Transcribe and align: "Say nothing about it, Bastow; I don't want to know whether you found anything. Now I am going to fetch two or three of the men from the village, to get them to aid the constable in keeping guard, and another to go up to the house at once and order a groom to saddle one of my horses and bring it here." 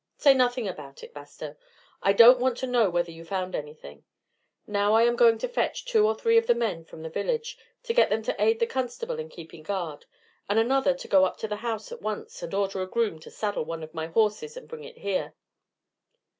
"Say 0.17 0.33
nothing 0.33 0.67
about 0.67 1.03
it, 1.03 1.13
Bastow; 1.13 1.57
I 2.01 2.11
don't 2.11 2.39
want 2.39 2.57
to 2.57 2.65
know 2.65 2.89
whether 2.89 3.11
you 3.11 3.23
found 3.23 3.53
anything. 3.53 4.03
Now 4.65 4.95
I 4.95 5.03
am 5.03 5.15
going 5.15 5.37
to 5.37 5.47
fetch 5.47 5.85
two 5.85 6.07
or 6.07 6.15
three 6.15 6.39
of 6.39 6.47
the 6.47 6.55
men 6.55 6.85
from 6.85 7.03
the 7.03 7.09
village, 7.11 7.55
to 7.83 7.93
get 7.93 8.09
them 8.09 8.23
to 8.23 8.41
aid 8.41 8.59
the 8.59 8.65
constable 8.65 9.19
in 9.19 9.29
keeping 9.29 9.61
guard, 9.61 10.07
and 10.49 10.57
another 10.57 10.95
to 10.95 11.07
go 11.07 11.25
up 11.25 11.37
to 11.37 11.47
the 11.47 11.57
house 11.57 11.91
at 11.91 12.01
once 12.01 12.41
and 12.41 12.55
order 12.55 12.81
a 12.81 12.87
groom 12.87 13.19
to 13.19 13.29
saddle 13.29 13.63
one 13.65 13.83
of 13.83 13.93
my 13.93 14.07
horses 14.07 14.57
and 14.57 14.67
bring 14.67 14.85
it 14.85 14.97
here." 14.97 15.35